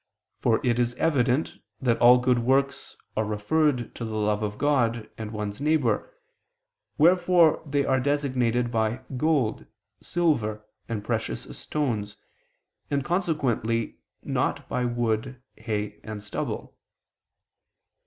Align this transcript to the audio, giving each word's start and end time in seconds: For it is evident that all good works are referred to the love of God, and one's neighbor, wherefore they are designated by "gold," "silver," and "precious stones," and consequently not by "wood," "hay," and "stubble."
For 0.39 0.59
it 0.65 0.79
is 0.79 0.95
evident 0.95 1.59
that 1.79 1.99
all 1.99 2.17
good 2.17 2.39
works 2.39 2.97
are 3.15 3.23
referred 3.23 3.93
to 3.93 4.03
the 4.03 4.15
love 4.17 4.41
of 4.41 4.57
God, 4.57 5.07
and 5.15 5.29
one's 5.29 5.61
neighbor, 5.61 6.11
wherefore 6.97 7.61
they 7.67 7.85
are 7.85 7.99
designated 7.99 8.71
by 8.71 9.01
"gold," 9.15 9.67
"silver," 10.01 10.65
and 10.89 11.03
"precious 11.03 11.43
stones," 11.55 12.17
and 12.89 13.05
consequently 13.05 13.99
not 14.23 14.67
by 14.67 14.85
"wood," 14.85 15.39
"hay," 15.55 15.99
and 16.03 16.23
"stubble." 16.23 16.75